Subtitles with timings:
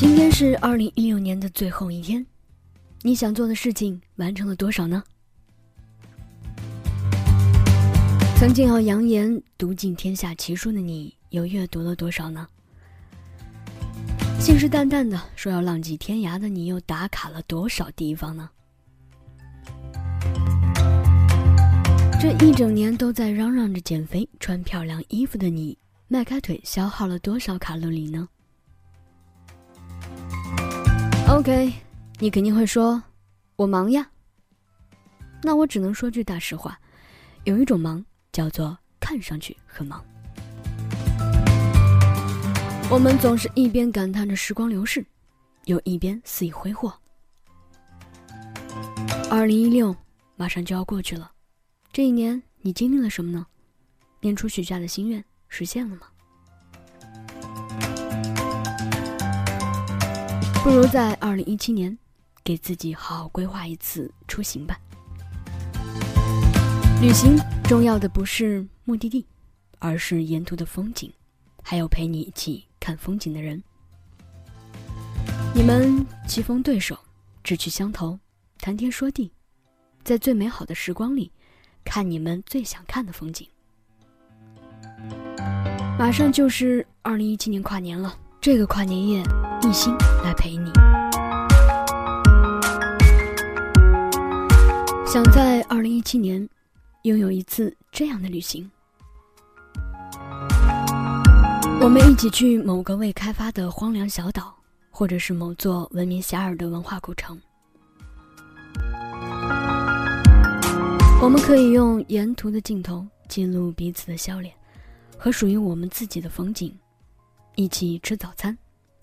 [0.00, 2.24] 今天是二零一六年的最后一天，
[3.02, 5.04] 你想做的事情完成了多少呢？
[8.38, 12.48] 曾经要扬言读尽天下奇书的你，又阅读了多少呢？
[14.38, 18.48] 信誓旦旦的说要浪迹天涯的你，又打卡了多少地方呢？
[22.18, 25.76] 这一整年都在嚷嚷着减肥、穿漂亮衣服的你，
[26.08, 28.26] 迈开腿消耗了多少卡路里呢
[31.30, 31.72] ？OK，
[32.18, 33.00] 你肯定会说，
[33.54, 34.10] 我忙呀。
[35.42, 36.78] 那我只能说句大实话，
[37.44, 40.04] 有一种忙叫做看上去很忙。
[42.90, 45.06] 我们总是一边感叹着时光流逝，
[45.66, 46.92] 又一边肆意挥霍。
[49.30, 49.96] 二零一六
[50.34, 51.30] 马上就要过去了，
[51.92, 53.46] 这一年你经历了什么呢？
[54.20, 56.08] 年初许下的心愿实现了吗？
[60.62, 61.96] 不如在二零一七年，
[62.44, 64.78] 给自己好好规划一次出行吧。
[67.00, 69.26] 旅行重要的不是目的地，
[69.78, 71.10] 而是沿途的风景，
[71.62, 72.66] 还有陪你一起。
[72.78, 73.62] 看风景的人，
[75.54, 76.98] 你们棋逢对手，
[77.42, 78.18] 志趣相投，
[78.58, 79.30] 谈天说地，
[80.02, 81.30] 在最美好的时光里，
[81.84, 83.46] 看你们最想看的风景。
[85.98, 89.22] 马上就是二零一七年跨年了，这个跨年夜，
[89.62, 89.94] 一心
[90.24, 90.72] 来陪你。
[95.06, 96.48] 想在二零一七年，
[97.02, 98.68] 拥有一次这样的旅行。
[101.78, 104.54] 我们一起去某个未开发的荒凉小岛，
[104.90, 107.38] 或者是某座闻名遐迩的文化古城。
[111.22, 114.54] 我们可以用沿途的镜头记录彼此的笑脸，
[115.18, 116.74] 和属于我们自己的风景，
[117.56, 118.56] 一起吃早餐、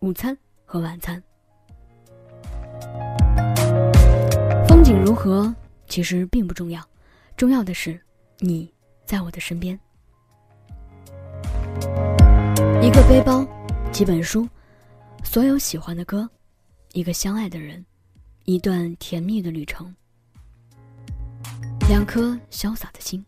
[0.00, 0.36] 午餐
[0.74, 1.22] 和晚餐。
[4.66, 5.54] 风景如何
[5.86, 6.84] 其实并不重要，
[7.36, 8.00] 重要的是
[8.40, 8.68] 你
[9.06, 9.78] 在我的身边。
[12.82, 13.46] 一个背包，
[13.92, 14.48] 几本书，
[15.22, 16.28] 所有喜欢的歌，
[16.92, 17.86] 一个相爱的人，
[18.44, 19.94] 一段甜蜜的旅程，
[21.88, 23.24] 两颗潇洒的心。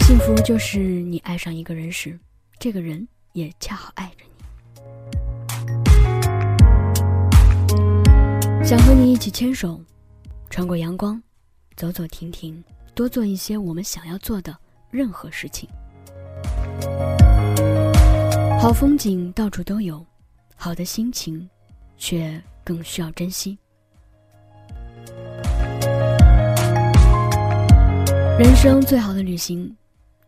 [0.00, 2.18] 幸福就是你爱上一个人时，
[2.60, 4.24] 这个人也恰好爱着
[8.58, 8.66] 你。
[8.66, 9.80] 想和你一起牵手，
[10.50, 11.22] 穿过阳光，
[11.76, 12.60] 走走停停，
[12.96, 14.58] 多做一些我们想要做的。
[14.90, 15.68] 任何事情，
[18.58, 20.04] 好风景到处都有，
[20.56, 21.46] 好的心情
[21.98, 23.58] 却更需要珍惜。
[28.38, 29.76] 人生最好的旅行，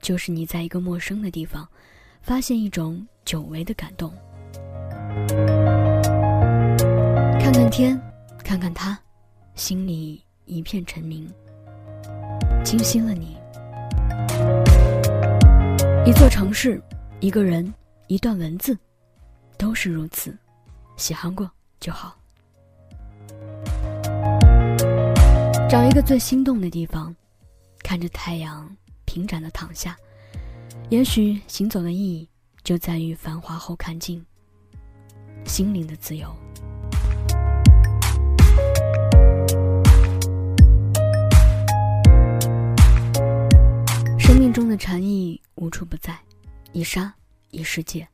[0.02, 1.66] 就是你在一个陌生的地方，
[2.22, 4.12] 发现一种久违的感动。
[7.41, 8.00] 看看天，
[8.44, 8.98] 看看他，
[9.54, 11.28] 心里一片沉明，
[12.64, 13.36] 清晰了你。
[16.06, 16.81] 一座城市，
[17.20, 17.72] 一个人，
[18.06, 18.78] 一段文字，
[19.56, 20.37] 都是如此，
[20.97, 22.16] 喜欢过就好。
[25.69, 27.14] 找一个最心动的地方，
[27.82, 28.69] 看着太阳
[29.04, 29.97] 平展的躺下，
[30.88, 32.28] 也许行走的意义
[32.64, 34.25] 就在于繁华后看尽
[35.44, 36.34] 心灵的自由。
[44.19, 45.41] 生命中的禅意。
[45.56, 46.19] 无处不在，
[46.72, 47.14] 一沙
[47.50, 48.08] 一世界，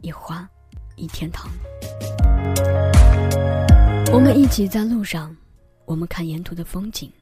[0.00, 0.48] 一花
[0.94, 1.50] 一天堂。
[4.10, 5.36] 我们一起在路上，
[5.84, 7.12] 我们看沿途的风景，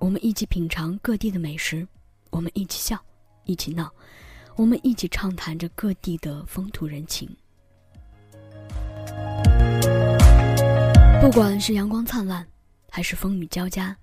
[0.00, 1.86] 我们一起品尝各地的美食，
[2.30, 3.00] 我们一起笑，
[3.44, 3.90] 一起闹，
[4.56, 7.28] 我们一起畅谈着各地的风土人情。
[11.20, 12.46] 不管是阳光灿烂，
[12.90, 13.96] 还是风雨交加，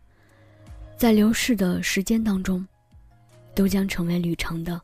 [0.98, 2.66] 在流逝的时间当中，
[3.54, 4.80] 都将成为旅程的。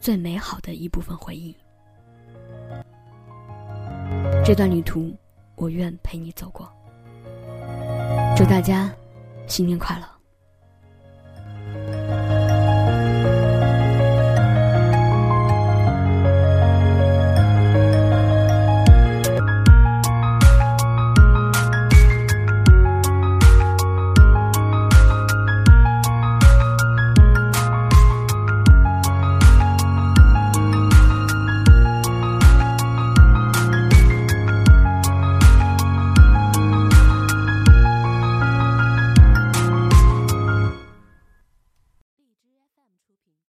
[0.00, 1.56] 最美好的一部分回忆，
[4.44, 5.16] 这段旅途，
[5.54, 6.70] 我愿陪你走过。
[8.36, 8.94] 祝大家
[9.46, 10.06] 新年快乐！